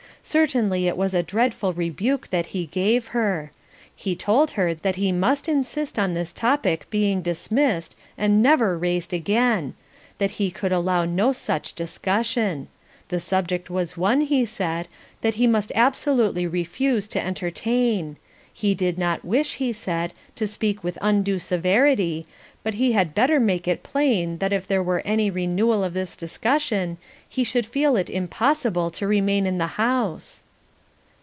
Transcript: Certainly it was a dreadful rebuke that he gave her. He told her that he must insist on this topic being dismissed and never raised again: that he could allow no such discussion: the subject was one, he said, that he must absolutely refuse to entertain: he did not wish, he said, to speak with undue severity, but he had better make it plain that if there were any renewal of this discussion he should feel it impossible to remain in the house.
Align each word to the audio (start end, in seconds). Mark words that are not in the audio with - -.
Certainly 0.23 0.87
it 0.87 0.97
was 0.97 1.15
a 1.15 1.23
dreadful 1.23 1.73
rebuke 1.73 2.27
that 2.29 2.45
he 2.47 2.67
gave 2.67 3.07
her. 3.07 3.51
He 3.95 4.15
told 4.15 4.51
her 4.51 4.75
that 4.75 4.95
he 4.95 5.11
must 5.11 5.49
insist 5.49 5.97
on 5.97 6.13
this 6.13 6.31
topic 6.31 6.85
being 6.91 7.23
dismissed 7.23 7.97
and 8.19 8.41
never 8.41 8.77
raised 8.77 9.15
again: 9.15 9.73
that 10.19 10.31
he 10.37 10.51
could 10.51 10.71
allow 10.71 11.05
no 11.05 11.31
such 11.31 11.73
discussion: 11.73 12.67
the 13.09 13.19
subject 13.19 13.71
was 13.71 13.97
one, 13.97 14.21
he 14.21 14.45
said, 14.45 14.87
that 15.21 15.33
he 15.35 15.47
must 15.47 15.71
absolutely 15.73 16.45
refuse 16.45 17.07
to 17.07 17.19
entertain: 17.19 18.17
he 18.53 18.75
did 18.75 18.97
not 18.97 19.23
wish, 19.23 19.55
he 19.55 19.71
said, 19.71 20.13
to 20.35 20.45
speak 20.45 20.83
with 20.83 20.97
undue 21.01 21.39
severity, 21.39 22.27
but 22.63 22.73
he 22.73 22.91
had 22.91 23.15
better 23.15 23.39
make 23.39 23.65
it 23.65 23.81
plain 23.81 24.37
that 24.39 24.51
if 24.51 24.67
there 24.67 24.83
were 24.83 25.01
any 25.05 25.31
renewal 25.31 25.83
of 25.85 25.93
this 25.93 26.17
discussion 26.17 26.97
he 27.27 27.45
should 27.45 27.65
feel 27.65 27.95
it 27.95 28.09
impossible 28.09 28.91
to 28.91 29.07
remain 29.07 29.47
in 29.47 29.57
the 29.57 29.67
house. 29.77 30.43